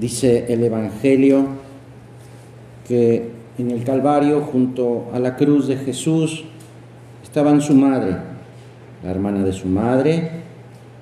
[0.00, 1.46] Dice el Evangelio
[2.88, 6.44] que en el Calvario, junto a la cruz de Jesús,
[7.22, 8.16] estaban su madre,
[9.04, 10.30] la hermana de su madre,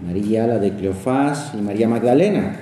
[0.05, 2.57] María, la de Cleofás y María Magdalena.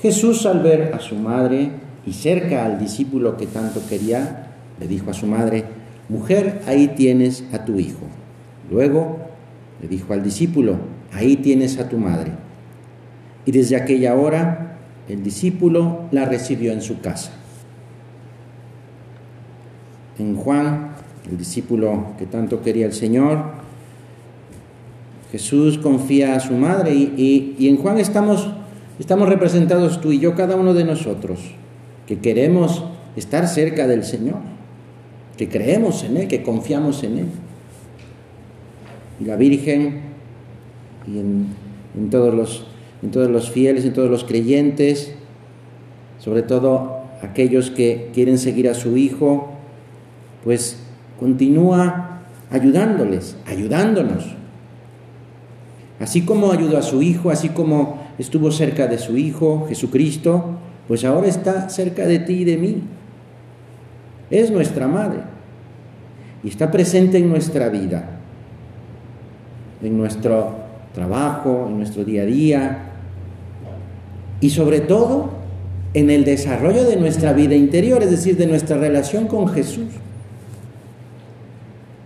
[0.00, 1.68] Jesús al ver a su madre
[2.06, 5.64] y cerca al discípulo que tanto quería, le dijo a su madre,
[6.08, 8.06] mujer, ahí tienes a tu hijo.
[8.70, 9.18] Luego
[9.82, 10.76] le dijo al discípulo,
[11.12, 12.30] ahí tienes a tu madre.
[13.44, 14.73] Y desde aquella hora
[15.08, 17.32] el discípulo la recibió en su casa.
[20.18, 20.92] En Juan,
[21.30, 23.64] el discípulo que tanto quería el Señor,
[25.32, 28.48] Jesús confía a su madre y, en Juan estamos,
[29.00, 31.40] estamos representados tú y yo, cada uno de nosotros,
[32.06, 32.84] que queremos
[33.16, 34.36] estar cerca del Señor,
[35.36, 37.26] que creemos en Él, que confiamos en Él.
[39.20, 40.02] Y la Virgen
[41.06, 42.66] y en, todos, los,
[43.04, 45.12] en todos los fieles, en todos los creyentes,
[46.18, 49.52] sobre todo aquellos que quieren seguir a su Hijo,
[50.42, 50.78] pues
[51.20, 54.34] continúa ayudándoles, ayudándonos
[56.00, 60.58] Así como ayudó a su Hijo, así como estuvo cerca de su Hijo, Jesucristo,
[60.88, 62.82] pues ahora está cerca de ti y de mí.
[64.30, 65.20] Es nuestra Madre
[66.42, 68.18] y está presente en nuestra vida,
[69.82, 70.56] en nuestro
[70.94, 72.93] trabajo, en nuestro día a día
[74.40, 75.30] y sobre todo
[75.94, 79.86] en el desarrollo de nuestra vida interior, es decir, de nuestra relación con Jesús.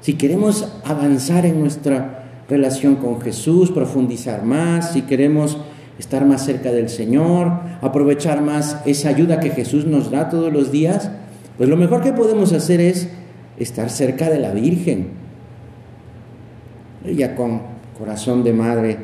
[0.03, 5.59] Si queremos avanzar en nuestra relación con Jesús, profundizar más, si queremos
[5.99, 10.71] estar más cerca del Señor, aprovechar más esa ayuda que Jesús nos da todos los
[10.71, 11.11] días,
[11.57, 13.09] pues lo mejor que podemos hacer es
[13.59, 15.09] estar cerca de la Virgen.
[17.05, 17.63] Ella con
[17.99, 18.99] corazón de madre,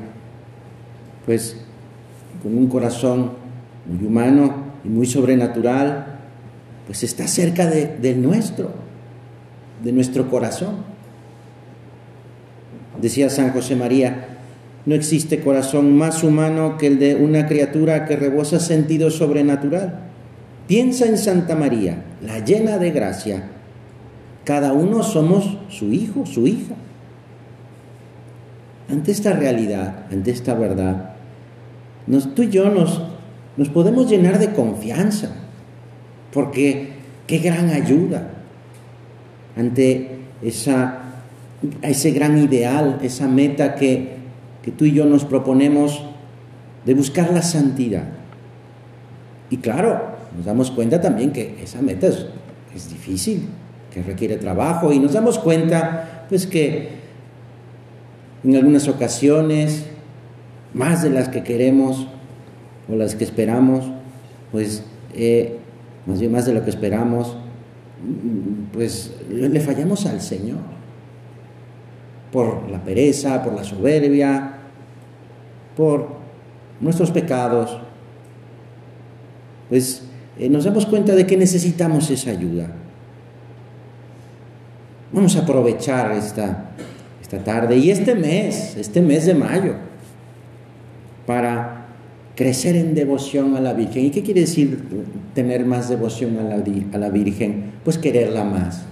[1.26, 1.63] pues
[2.44, 3.30] con un corazón
[3.86, 6.18] muy humano y muy sobrenatural,
[6.86, 8.70] pues está cerca de, de nuestro,
[9.82, 10.76] de nuestro corazón.
[13.00, 14.28] Decía San José María,
[14.84, 20.00] no existe corazón más humano que el de una criatura que rebosa sentido sobrenatural.
[20.68, 23.44] Piensa en Santa María, la llena de gracia.
[24.44, 26.74] Cada uno somos su hijo, su hija.
[28.90, 31.13] Ante esta realidad, ante esta verdad,
[32.34, 33.02] tú y yo nos,
[33.56, 35.30] nos podemos llenar de confianza,
[36.32, 36.94] porque
[37.26, 38.30] qué gran ayuda
[39.56, 41.04] ante esa
[41.82, 44.14] ese gran ideal, esa meta que,
[44.76, 46.02] tú y yo nos proponemos
[46.84, 48.04] de buscar la santidad.
[49.50, 52.26] Y claro, nos damos cuenta también que esa meta es,
[52.74, 53.48] es difícil,
[53.92, 57.04] que requiere trabajo y nos damos cuenta pues que
[58.42, 59.86] en algunas ocasiones,
[60.74, 62.06] más de las que queremos
[62.88, 63.86] o las que esperamos,
[64.52, 65.58] pues eh,
[66.06, 67.36] más bien más de lo que esperamos,
[68.72, 70.58] pues le fallamos al Señor
[72.30, 74.54] por la pereza, por la soberbia,
[75.76, 76.08] por
[76.80, 77.78] nuestros pecados,
[79.68, 80.02] pues
[80.38, 82.72] eh, nos damos cuenta de que necesitamos esa ayuda.
[85.12, 86.70] Vamos a aprovechar esta,
[87.22, 89.76] esta tarde y este mes, este mes de mayo,
[91.26, 91.84] para
[92.34, 94.06] crecer en devoción a la Virgen.
[94.06, 94.84] ¿Y qué quiere decir
[95.34, 97.72] tener más devoción a la, Virgen?
[97.84, 98.84] Pues quererla más.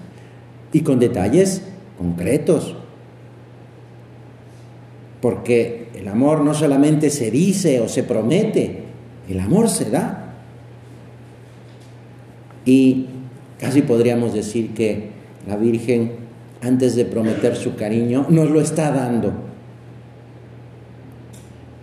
[0.73, 1.63] Y con detalles
[1.99, 2.77] concretos,
[5.21, 8.85] porque el amor no solamente se dice o se promete,
[9.29, 10.35] el amor se da.
[12.65, 13.07] Y
[13.59, 15.11] casi podríamos decir que
[15.47, 16.13] la Virgen,
[16.61, 19.52] antes de prometer su cariño, nos lo está dando.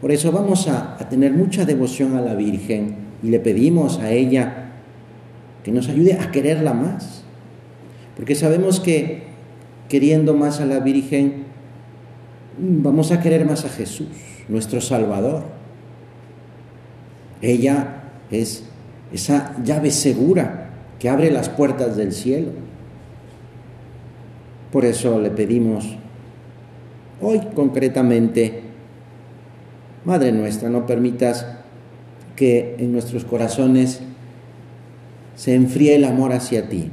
[0.02, 4.72] Por eso vamos a, tener mucha devoción a la Virgen y le pedimos a ella
[5.64, 7.24] que nos ayude a quererla más.
[8.16, 9.24] Porque sabemos que
[9.90, 11.46] queriendo más a la Virgen,
[12.58, 14.08] vamos a querer más a Jesús,
[14.48, 15.44] nuestro Salvador.
[17.42, 18.64] Ella es
[19.12, 20.70] esa llave segura
[21.00, 22.52] que abre las puertas del cielo.
[24.72, 25.98] Por eso le pedimos
[27.22, 28.62] hoy concretamente,
[30.06, 31.46] Madre nuestra, no permitas
[32.36, 34.00] que en nuestros corazones
[35.36, 36.90] se enfríe el amor hacia ti,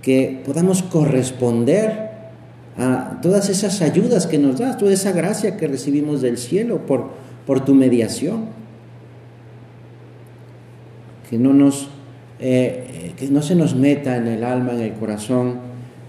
[0.00, 2.10] que podamos corresponder
[2.76, 7.10] a todas esas ayudas que nos das, toda esa gracia que recibimos del cielo por,
[7.46, 8.46] por tu mediación.
[11.30, 11.88] Que no, nos,
[12.40, 15.58] eh, que no se nos meta en el alma, en el corazón,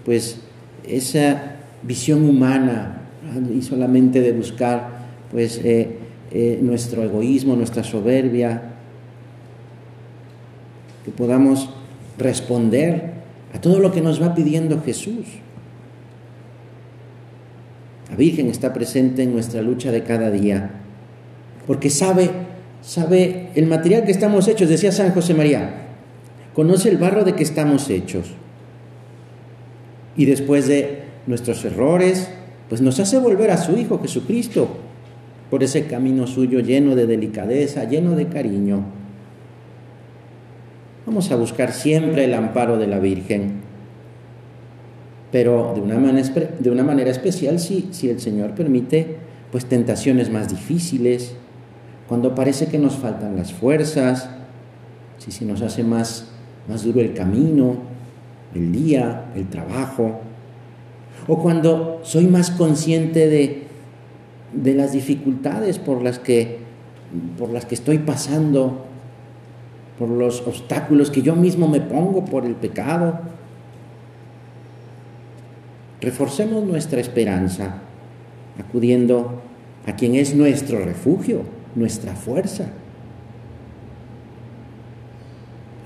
[0.04, 0.40] pues
[0.86, 3.02] esa visión humana
[3.54, 4.95] y solamente de buscar
[5.30, 5.98] pues eh,
[6.32, 8.62] eh, nuestro egoísmo, nuestra soberbia,
[11.04, 11.70] que podamos
[12.18, 13.12] responder
[13.54, 15.24] a todo lo que nos va pidiendo Jesús.
[18.10, 20.70] La Virgen está presente en nuestra lucha de cada día,
[21.66, 22.30] porque sabe,
[22.82, 25.86] sabe el material que estamos hechos, decía San José María,
[26.54, 28.32] conoce el barro de que estamos hechos.
[30.16, 32.28] Y después de nuestros errores,
[32.68, 34.85] pues nos hace volver a su Hijo Jesucristo
[35.50, 38.84] por ese camino suyo lleno de delicadeza, lleno de cariño.
[41.06, 43.60] Vamos a buscar siempre el amparo de la Virgen,
[45.30, 49.18] pero de una manera, especial si, el Señor permite
[49.52, 51.36] pues tentaciones más difíciles,
[52.08, 54.28] cuando parece que nos faltan las fuerzas,
[55.18, 56.28] si nos hace más,
[56.68, 57.76] más duro el camino,
[58.54, 60.20] el día, el trabajo,
[61.28, 63.65] o cuando soy más consciente de,
[64.56, 66.58] de las dificultades por las, que,
[67.38, 68.86] por las que estoy pasando,
[69.98, 73.20] por los obstáculos que yo mismo me pongo por el pecado.
[76.00, 77.82] Reforcemos nuestra esperanza
[78.58, 79.42] acudiendo
[79.86, 81.42] a quien es nuestro refugio,
[81.74, 82.66] nuestra fuerza.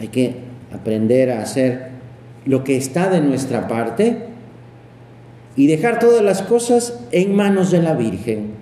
[0.01, 0.37] Hay que
[0.73, 1.91] aprender a hacer
[2.47, 4.31] lo que está de nuestra parte
[5.57, 8.60] y dejar todas las cosas en manos de la Virgen.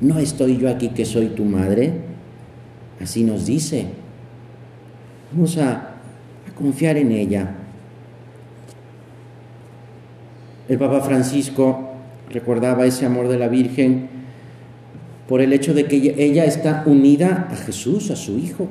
[0.00, 1.92] No estoy yo aquí que soy tu madre,
[3.00, 3.86] así nos dice.
[5.32, 5.86] Vamos a,
[6.56, 7.54] confiar en ella.
[10.68, 11.92] El Papa Francisco
[12.30, 14.08] recordaba ese amor de la Virgen
[15.26, 18.68] por el hecho de que ella está unida a Jesús, a su Hijo.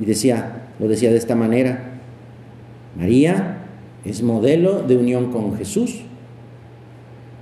[0.00, 2.00] Y decía, lo decía de esta manera,
[2.96, 3.58] María
[4.04, 6.00] es modelo de unión con Jesús.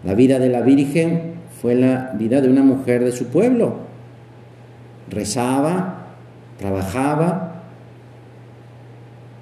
[0.04, 3.74] La vida de la Virgen fue la vida de una mujer de su pueblo.
[5.10, 6.06] Rezaba,
[6.58, 7.64] trabajaba,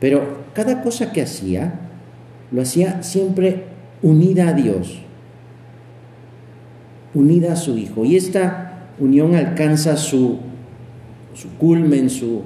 [0.00, 1.74] pero cada cosa que hacía
[2.50, 3.64] lo hacía siempre
[4.02, 5.00] unida a Dios,
[7.14, 8.04] unida a su Hijo.
[8.04, 10.38] Y esta unión alcanza su,
[11.34, 12.42] su culmen, su,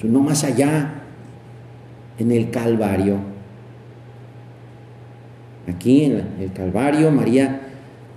[0.00, 1.02] su no más allá,
[2.18, 3.18] en el Calvario.
[5.68, 7.63] Aquí en el Calvario, María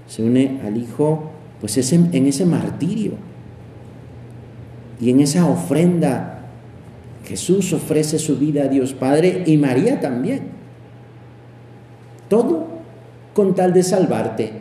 [0.08, 3.14] se une al Hijo pues en ese martirio.
[5.00, 6.38] Y en esa ofrenda
[7.26, 10.44] Jesús ofrece su vida a Dios Padre y María también.
[12.30, 12.68] Todo
[13.34, 14.52] con tal de salvarte,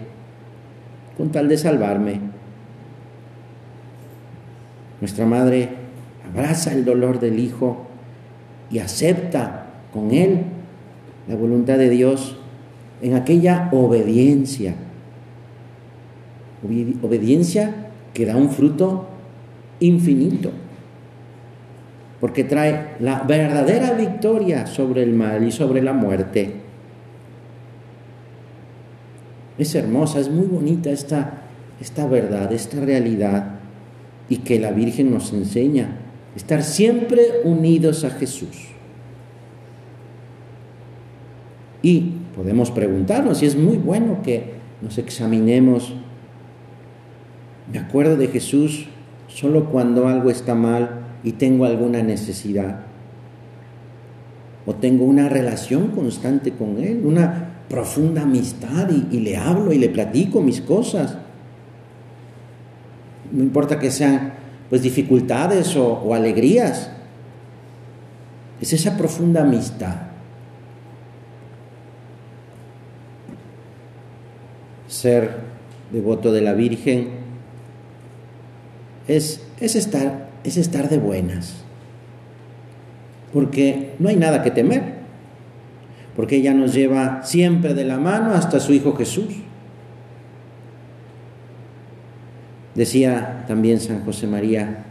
[1.17, 2.21] con tal de salvarme.
[5.01, 5.71] Nuestra Madre
[6.29, 7.87] abraza el dolor del Hijo
[8.71, 10.43] y acepta con Él
[11.29, 12.37] la voluntad de Dios
[13.01, 14.75] en aquella obediencia.
[17.03, 19.07] Obediencia que da un fruto
[19.81, 20.51] infinito,
[22.21, 26.55] porque trae la verdadera victoria sobre el mal y sobre la muerte.
[29.59, 31.43] Es hermosa, es muy bonita esta,
[31.81, 33.57] esta verdad, esta realidad,
[34.29, 35.99] y que la Virgen nos enseña,
[36.35, 38.69] estar siempre unidos a Jesús.
[41.83, 45.95] Y podemos preguntarnos, y es muy bueno que nos examinemos.
[47.73, 48.87] Me acuerdo de Jesús
[49.29, 52.81] solo cuando algo está mal y tengo alguna necesidad.
[54.65, 59.89] O tengo una relación constante con Él, una profunda amistad y, le hablo y le
[59.89, 61.19] platico mis cosas.
[63.33, 64.35] No importa que sean
[64.69, 66.91] pues dificultades o, o alegrías.
[68.61, 70.07] Es esa profunda amistad
[74.89, 75.41] ser
[75.93, 77.16] devoto de la Virgen
[79.09, 81.55] es, es, estar, es estar de buenas,
[83.33, 84.97] porque no hay nada que temer,
[86.15, 89.35] porque ella nos lleva siempre de la mano hasta su Hijo Jesús.
[92.75, 94.85] Decía también San José María,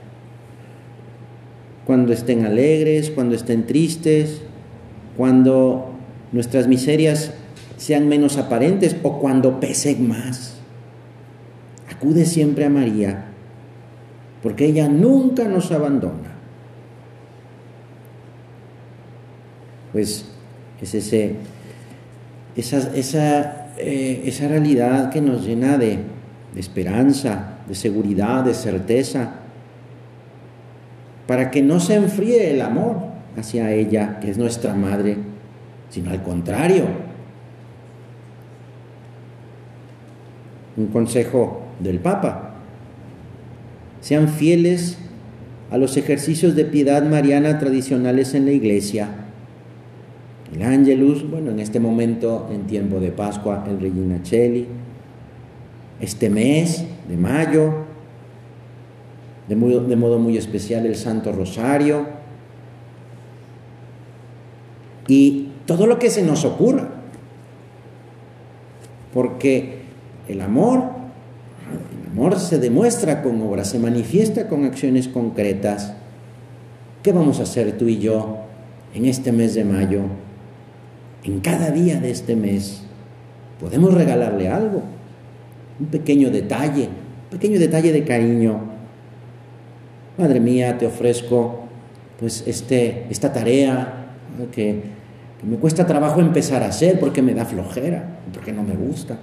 [1.86, 4.42] cuando estén alegres, cuando estén tristes,
[5.18, 5.92] cuando
[6.32, 7.32] nuestras miserias
[7.78, 10.56] sean menos aparentes o cuando pesen más.
[11.90, 13.26] Acude siempre a María,
[14.46, 16.30] porque ella nunca nos abandona.
[19.92, 20.24] Pues
[20.80, 21.38] es ese,
[22.56, 25.98] esa, esa, eh, esa realidad que nos llena de,
[26.54, 29.32] de esperanza, de seguridad, de certeza,
[31.26, 32.98] para que no se enfríe el amor
[33.36, 35.18] hacia ella, que es nuestra madre,
[35.90, 36.86] sino al contrario,
[40.78, 42.45] un consejo del Papa.
[44.06, 45.00] Sean fieles
[45.72, 49.10] a los ejercicios de piedad mariana tradicionales en la iglesia.
[50.54, 54.68] El Angelus, bueno, en este momento, en tiempo de Pascua, el Regina Cheli.
[56.00, 57.74] Este mes de mayo,
[59.48, 62.06] de, de modo muy especial, el Santo Rosario.
[65.08, 66.90] Y todo lo que se nos ocurra.
[69.16, 69.80] Porque
[70.28, 70.95] el amor,
[72.16, 75.94] amor se demuestra con obras, se manifiesta con acciones concretas.
[77.04, 78.38] ¿Qué vamos a hacer tú y yo
[78.94, 80.04] en este mes de mayo?
[81.26, 82.84] En cada día de este mes
[83.60, 84.82] podemos regalarle algo,
[85.78, 88.62] un pequeño detalle, un pequeño detalle de cariño.
[90.18, 91.66] Madre mía, te ofrezco
[92.18, 94.16] pues este, esta tarea
[94.54, 94.84] que,
[95.42, 99.18] que me cuesta trabajo empezar a hacer porque me da flojera, porque no me gusta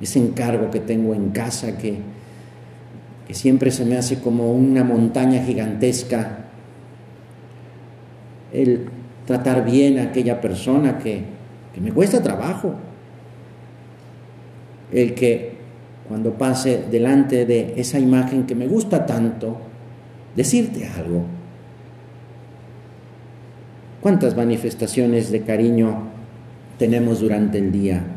[0.00, 1.98] ese encargo que tengo en casa que,
[3.30, 6.44] siempre se me hace como una montaña gigantesca,
[8.52, 8.86] el
[9.26, 11.24] tratar bien a aquella persona que
[11.80, 12.74] me cuesta trabajo,
[14.92, 15.56] el que
[16.08, 19.58] cuando pase delante de esa imagen que me gusta tanto,
[20.36, 21.24] decirte algo.
[24.00, 26.04] ¿Cuántas manifestaciones de cariño
[26.78, 28.15] tenemos durante el día?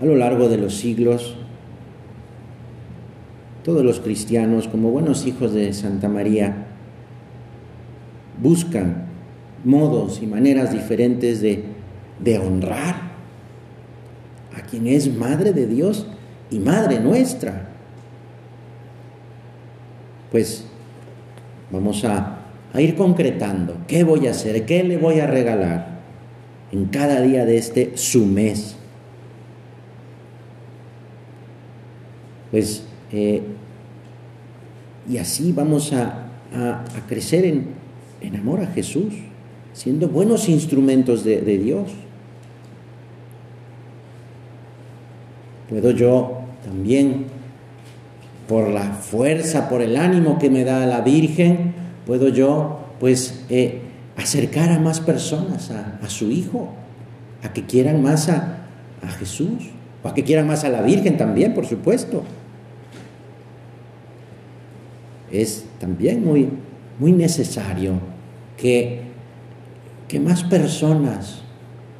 [0.00, 1.36] A lo largo de los siglos,
[3.64, 6.66] todos los cristianos, como buenos hijos de Santa María,
[8.42, 9.04] buscan
[9.64, 11.64] modos y maneras diferentes de,
[12.38, 13.10] honrar
[14.56, 16.06] a quien es Madre de Dios
[16.50, 17.68] y Madre nuestra.
[20.30, 20.64] Pues
[21.70, 22.40] vamos a
[22.78, 26.00] ir concretando qué voy a hacer, qué le voy a regalar
[26.72, 28.79] en cada día de este su mes.
[32.50, 33.42] Pues, eh,
[35.08, 36.26] y así vamos a,
[37.08, 39.14] crecer en, amor a Jesús,
[39.72, 41.90] siendo buenos instrumentos de, de Dios.
[45.68, 47.26] Puedo yo también,
[48.48, 51.74] por la fuerza, por el ánimo que me da la Virgen,
[52.06, 53.80] puedo yo, pues, eh,
[54.16, 56.70] acercar a más personas a, su Hijo,
[57.42, 58.66] a que quieran más a,
[59.02, 59.70] a Jesús,
[60.02, 62.24] o a que quieran más a la Virgen también, por supuesto
[65.30, 66.48] es también muy,
[66.98, 67.94] muy necesario
[68.56, 69.02] que,
[70.08, 71.42] que más personas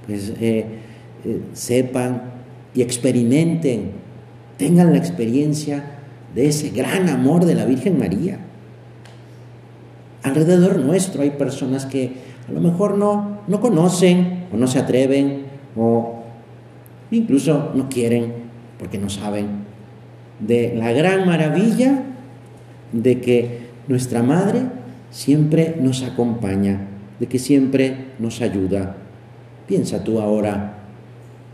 [0.06, 0.66] pues, eh,
[1.24, 2.22] eh, sepan
[2.74, 3.92] y experimenten,
[4.56, 5.98] tengan la experiencia
[6.34, 8.38] de ese gran amor de la Virgen María.
[10.22, 12.12] Alrededor nuestro hay personas que
[12.48, 15.44] a lo mejor no, no conocen o no se atreven
[15.76, 16.24] o
[17.10, 18.34] incluso no quieren
[18.78, 19.64] porque no saben
[20.40, 22.02] de la gran maravilla
[22.92, 24.62] de que nuestra madre
[25.10, 26.86] siempre nos acompaña,
[27.18, 28.96] de que siempre nos ayuda.
[29.66, 30.78] Piensa tú ahora,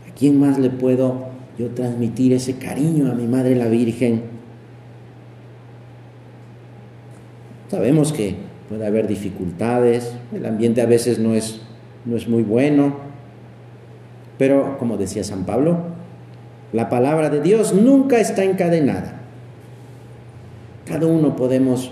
[0.09, 1.27] ¿a quién más le puedo
[1.57, 4.23] yo transmitir ese cariño a mi Madre la Virgen?
[7.69, 8.35] Sabemos que
[8.69, 11.61] puede haber dificultades, el ambiente a veces no es,
[12.05, 12.95] no es muy bueno,
[14.37, 15.77] pero como decía San Pablo,
[16.73, 19.16] la palabra de Dios nunca está encadenada.
[20.87, 21.91] Cada uno podemos,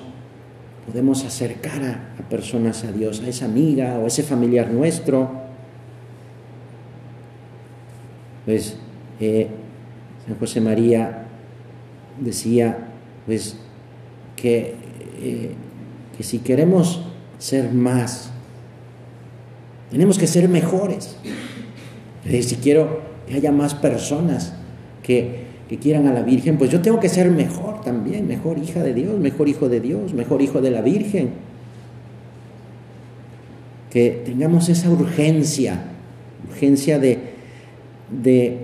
[0.85, 5.29] podemos acercar a, personas a Dios, a esa amiga o a ese familiar nuestro.
[8.45, 8.77] Pues
[9.19, 9.49] eh,
[10.25, 11.25] San José María
[12.19, 12.87] decía
[13.25, 13.57] pues
[14.35, 14.75] que,
[15.19, 15.51] eh,
[16.15, 17.01] que si queremos
[17.37, 18.31] ser más,
[19.91, 21.17] tenemos que ser mejores.
[22.23, 24.53] si quiero que haya más personas
[25.03, 28.83] que, que quieran a la Virgen, pues yo tengo que ser mejor también, mejor hija
[28.83, 31.29] de Dios, mejor hijo de Dios, mejor hijo de la Virgen.
[33.89, 35.85] Que tengamos esa urgencia,
[36.49, 37.17] urgencia de,
[38.11, 38.57] de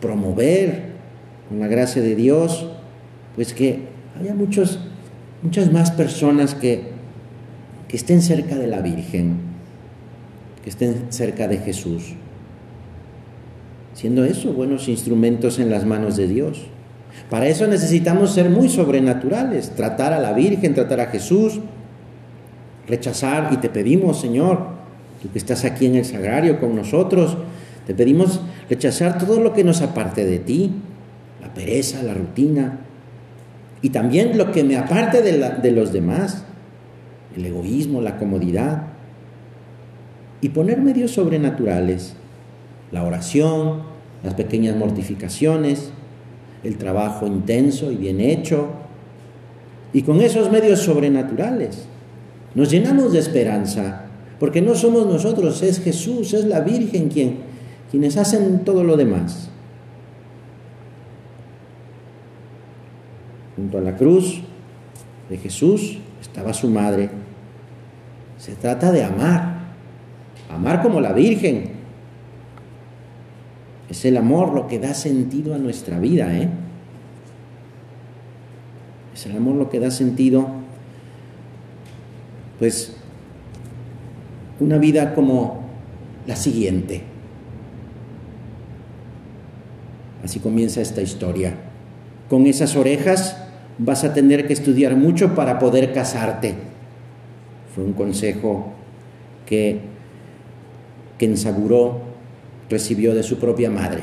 [0.00, 0.86] promover
[1.48, 2.68] con la gracia de Dios,
[3.36, 3.82] pues que
[4.20, 4.80] haya muchos,
[5.42, 6.82] muchas más personas que,
[7.86, 9.36] que estén cerca de la Virgen,
[10.64, 12.14] que estén cerca de Jesús
[13.96, 16.66] siendo eso buenos instrumentos en las manos de Dios.
[17.30, 21.60] Para eso necesitamos ser muy sobrenaturales, tratar a la Virgen, tratar a Jesús,
[22.86, 24.66] rechazar y te pedimos, Señor,
[25.22, 27.38] tú que estás aquí en el sagrario con nosotros,
[27.86, 30.72] te pedimos rechazar todo lo que nos aparte de ti,
[31.40, 32.80] la pereza, la rutina,
[33.80, 36.44] y también lo que me aparte de, los demás,
[37.34, 38.88] el egoísmo, la comodidad,
[40.42, 42.14] y poner medios sobrenaturales
[42.92, 43.82] la oración,
[44.22, 45.90] las pequeñas mortificaciones,
[46.64, 48.68] el trabajo intenso y bien hecho,
[49.92, 51.86] y con esos medios sobrenaturales
[52.54, 54.06] nos llenamos de esperanza,
[54.40, 57.38] porque no somos nosotros, es Jesús, es la Virgen quien,
[57.90, 59.50] quienes hacen todo lo demás.
[63.56, 64.40] Junto a la cruz
[65.28, 67.10] de Jesús estaba su madre.
[68.38, 69.72] Se trata de amar,
[70.50, 71.75] amar como la Virgen.
[73.88, 76.48] Es el amor lo que da sentido a nuestra vida, ¿eh?
[79.14, 80.48] Es el amor lo que da sentido,
[82.58, 82.96] pues,
[84.60, 85.60] una vida como
[86.26, 87.02] la siguiente.
[90.24, 91.54] Así comienza esta historia.
[92.28, 93.36] Con esas orejas
[93.78, 96.54] vas a tener que estudiar mucho para poder casarte.
[97.74, 98.72] Fue un consejo
[99.46, 99.80] que
[101.18, 102.00] Kensaburo
[102.68, 104.02] recibió de su propia madre.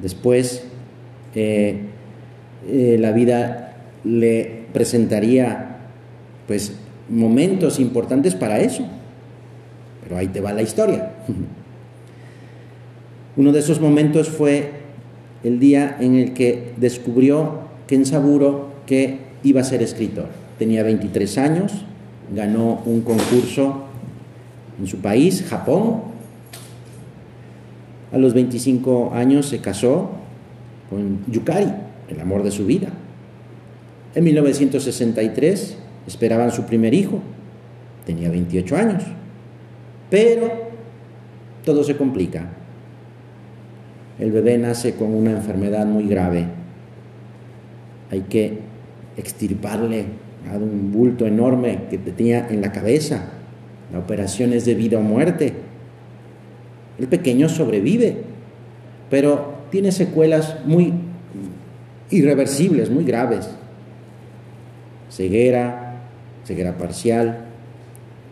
[0.00, 0.64] Después,
[1.34, 1.80] eh,
[2.68, 5.76] eh, la vida le presentaría
[6.46, 6.72] pues
[7.08, 8.86] momentos importantes para eso.
[10.02, 11.12] Pero ahí te va la historia.
[13.36, 14.72] Uno de esos momentos fue
[15.44, 20.26] el día en el que descubrió Ken Saburo que iba a ser escritor.
[20.58, 21.84] Tenía 23 años,
[22.34, 23.84] ganó un concurso
[24.80, 26.17] en su país, Japón.
[28.12, 30.10] A los 25 años se casó
[30.90, 31.72] con Yukari,
[32.08, 32.88] el amor de su vida.
[34.14, 37.20] En 1963 esperaban su primer hijo,
[38.06, 39.02] tenía 28 años,
[40.10, 40.50] pero
[41.64, 42.48] todo se complica
[44.18, 46.46] el bebé nace con una enfermedad muy grave.
[48.10, 48.58] Hay que
[49.16, 50.06] extirparle
[50.50, 53.30] a un bulto enorme que tenía en la cabeza.
[53.92, 55.52] La operación es de vida o muerte.
[56.98, 58.22] El pequeño sobrevive,
[59.10, 60.92] pero tiene secuelas muy
[62.10, 63.48] irreversibles, muy graves.
[65.10, 66.00] Ceguera,
[66.44, 67.46] ceguera parcial,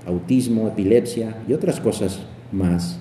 [0.07, 2.21] autismo, epilepsia y otras cosas
[2.53, 2.99] más.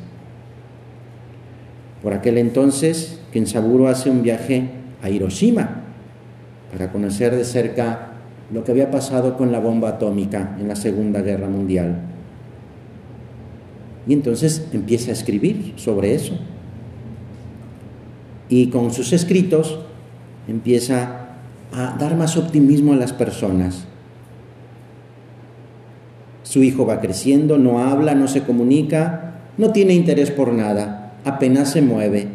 [2.02, 4.70] Por aquel entonces, Kensaburo hace un viaje
[5.02, 5.82] a Hiroshima
[6.72, 8.12] para conocer de cerca
[8.54, 12.15] lo que había pasado con la bomba atómica en la Segunda Guerra Mundial.
[14.08, 16.38] Y entonces empieza a escribir sobre eso.
[18.50, 19.80] Y con sus escritos
[20.48, 21.30] empieza
[21.74, 23.86] a dar más optimismo a las personas.
[26.44, 31.72] Su hijo va creciendo, no habla, no se comunica, no tiene interés por nada apenas
[31.72, 32.28] se mueve.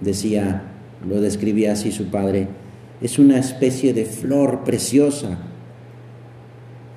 [0.00, 0.62] Decía,
[1.06, 2.46] lo describía así su padre,
[3.00, 5.38] es una especie de flor preciosa,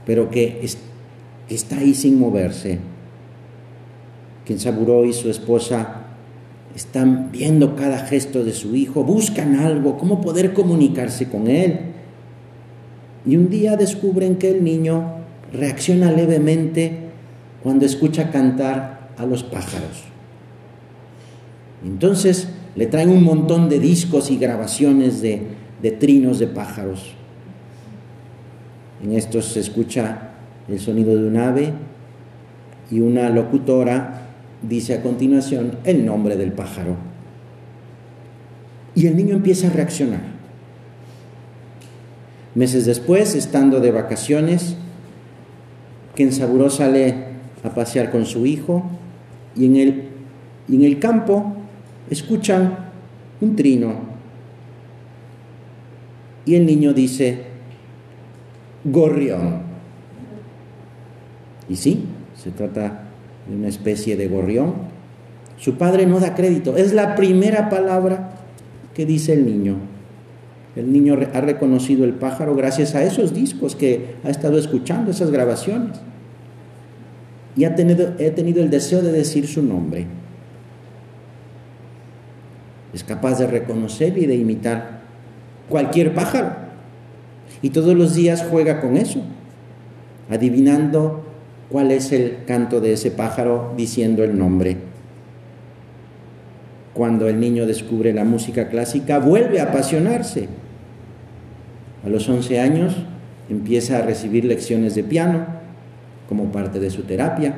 [0.06, 0.60] pero que
[1.56, 2.80] está ahí sin moverse.
[4.46, 6.04] Quien Saburó y su esposa
[6.76, 11.80] están viendo cada gesto de su hijo, buscan algo, cómo poder comunicarse con él.
[13.26, 15.16] Y un día descubren que el niño
[15.54, 17.10] reacciona levemente
[17.62, 20.04] cuando escucha cantar a los pájaros.
[21.86, 25.42] Entonces le traen un montón de discos y grabaciones de,
[25.82, 27.14] de trinos de pájaros.
[29.04, 30.33] En estos se escucha
[30.68, 31.74] el sonido de un ave
[32.90, 34.28] y una locutora
[34.62, 36.96] dice a continuación el nombre del pájaro.
[38.96, 40.22] Y el niño empieza a reaccionar.
[42.56, 44.76] Meses después, estando de vacaciones,
[46.16, 47.16] Kensaburo sale
[47.64, 48.84] a pasear con su hijo
[49.56, 50.04] y en el,
[50.70, 51.56] en el campo
[52.10, 52.78] escuchan
[53.42, 54.14] un trino
[56.46, 57.44] y el niño dice,
[58.84, 59.73] gorrión.
[61.70, 63.06] Y sí, se trata
[63.48, 64.74] de una especie de gorrión.
[65.58, 68.32] Su padre no da crédito, es la primera palabra
[68.94, 69.78] que dice el niño.
[70.76, 75.30] El niño ha reconocido el pájaro gracias a esos discos que ha estado escuchando, esas
[75.30, 76.00] grabaciones
[77.56, 80.08] y ha tenido, he tenido el deseo de decir su nombre.
[82.94, 85.02] Es capaz de reconocer y de imitar
[85.70, 86.52] cualquier pájaro.
[87.62, 89.22] Y todos los días juega con eso,
[90.30, 91.26] adivinando
[91.74, 94.78] cuál es el canto de ese pájaro diciendo el nombre.
[96.94, 100.50] Cuando el niño descubre la música clásica, vuelve a apasionarse.
[102.06, 102.96] A los 11 años
[103.50, 105.48] empieza a recibir lecciones de piano
[106.30, 107.56] como parte de su terapia.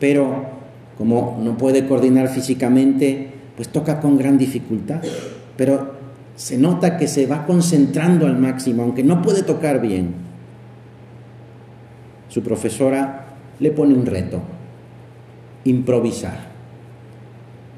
[0.00, 0.46] Pero
[0.96, 5.02] como no puede coordinar físicamente, pues toca con gran dificultad.
[5.58, 5.92] Pero
[6.36, 10.31] se nota que se va concentrando al máximo, aunque no puede tocar bien.
[12.32, 13.26] Su profesora
[13.60, 14.40] le pone un reto,
[15.64, 16.50] improvisar.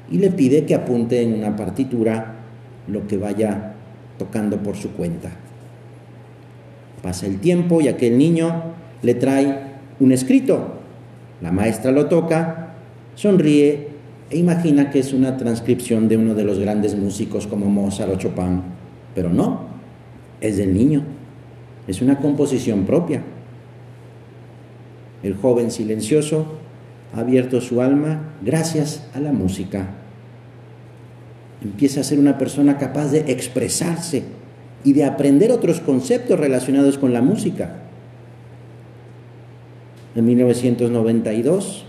[0.09, 2.35] y le pide que apunte en una partitura
[2.87, 3.73] lo que vaya
[4.17, 5.31] tocando por su cuenta.
[7.03, 8.63] Pasa el tiempo y aquel niño
[9.01, 9.59] le trae
[9.99, 10.75] un escrito.
[11.41, 12.75] La maestra lo toca,
[13.15, 13.89] sonríe
[14.29, 18.15] e imagina que es una transcripción de uno de los grandes músicos como Mozart o
[18.15, 18.61] Chopin,
[19.13, 19.65] pero no,
[20.39, 21.03] es del niño,
[21.87, 23.21] es una composición propia.
[25.23, 26.45] El joven silencioso
[27.13, 29.87] ha abierto su alma gracias a la música.
[31.63, 34.23] Empieza a ser una persona capaz de expresarse
[34.83, 37.77] y de aprender otros conceptos relacionados con la música.
[40.15, 41.85] En 1992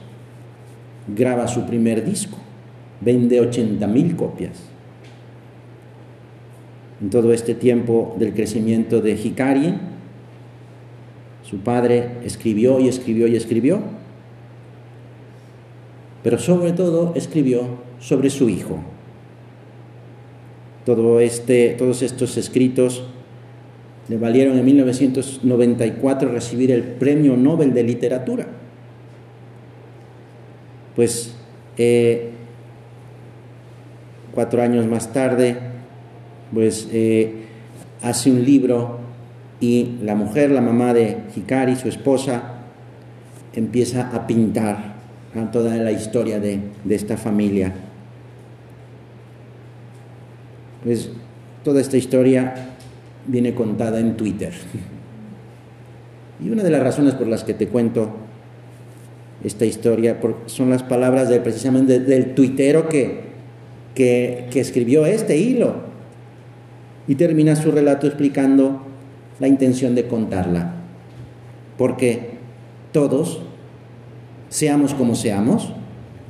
[1.15, 2.39] graba su primer disco,
[3.01, 4.63] vende 80 mil copias.
[7.01, 9.75] En todo este tiempo del crecimiento de Hikari,
[11.49, 13.81] su padre escribió y escribió y escribió,
[16.25, 17.63] pero sobre todo escribió
[18.01, 18.81] sobre su hijo.
[20.85, 23.05] Todo este, todos estos escritos
[24.09, 28.47] le valieron en 1994 recibir el Premio Nobel de Literatura.
[30.97, 31.33] Pues
[31.77, 32.31] eh,
[34.35, 35.57] cuatro años más tarde,
[36.53, 37.45] pues eh,
[38.03, 39.06] hace un libro
[39.61, 42.43] y la mujer, la mamá de Hikari, su esposa,
[43.55, 44.97] empieza a pintar
[45.53, 47.73] toda la historia de, de esta familia.
[50.83, 51.11] Pues
[51.63, 52.55] toda esta historia
[53.27, 54.53] viene contada en Twitter.
[56.39, 58.15] Y una de las razones por las que te cuento
[59.43, 63.21] esta historia son las palabras de, precisamente del tuitero que,
[63.95, 65.77] que escribió este hilo.
[67.09, 68.83] Y termina su relato explicando
[69.39, 70.75] la intención de contarla.
[71.79, 72.39] Porque
[72.93, 73.41] todos,
[74.49, 75.73] seamos como seamos,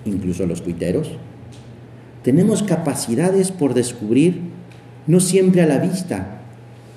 [0.05, 1.11] incluso los tuiteros,
[2.23, 4.41] tenemos capacidades por descubrir,
[5.07, 6.41] no siempre a la vista,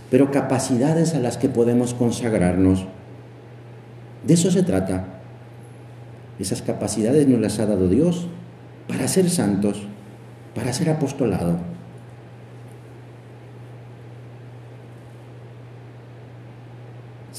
[0.09, 2.85] pero capacidades a las que podemos consagrarnos.
[4.25, 5.05] De eso se trata.
[6.39, 8.27] Esas capacidades nos las ha dado Dios
[8.87, 9.83] para ser santos,
[10.55, 11.59] para ser apostolado.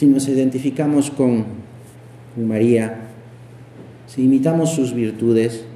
[0.01, 1.45] Si nos identificamos con
[2.35, 3.01] María,
[4.07, 5.67] si imitamos sus virtudes,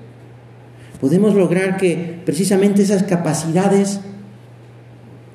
[0.99, 4.01] podemos lograr que precisamente esas capacidades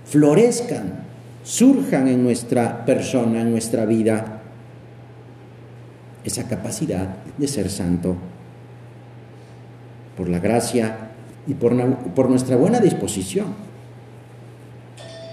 [0.05, 1.03] florezcan,
[1.43, 4.41] surjan en nuestra persona, en nuestra vida,
[6.23, 8.15] esa capacidad de ser santo,
[10.17, 11.11] por la gracia
[11.45, 11.75] y por,
[12.15, 13.53] por nuestra buena disposición.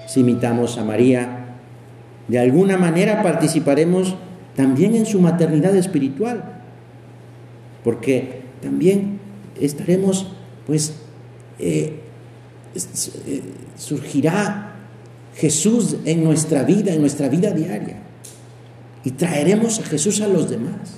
[0.06, 1.45] Si imitamos a María,
[2.28, 4.16] de alguna manera participaremos
[4.54, 6.62] también en su maternidad espiritual,
[7.84, 9.20] porque también
[9.60, 10.32] estaremos,
[10.66, 10.94] pues,
[11.58, 12.00] eh,
[12.74, 13.42] eh,
[13.76, 14.74] surgirá
[15.36, 17.98] Jesús en nuestra vida, en nuestra vida diaria.
[19.04, 20.96] Y traeremos a Jesús a los demás,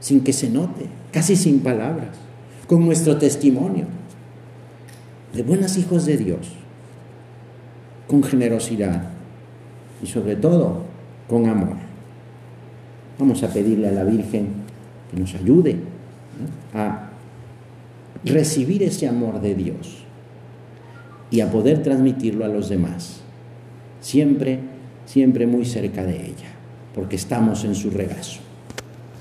[0.00, 2.16] sin que se note, casi sin palabras,
[2.66, 3.86] con nuestro testimonio
[5.34, 6.52] de buenos hijos de Dios,
[8.12, 9.04] con generosidad
[10.02, 10.82] y sobre todo
[11.26, 11.76] con amor.
[13.18, 14.48] Vamos a pedirle a la Virgen
[15.10, 15.78] que nos ayude
[16.74, 17.08] a
[18.22, 20.04] recibir ese amor de Dios
[21.30, 23.22] y a poder transmitirlo a los demás,
[24.02, 24.58] siempre,
[25.06, 26.52] siempre muy cerca de ella,
[26.94, 28.40] porque estamos en su regazo.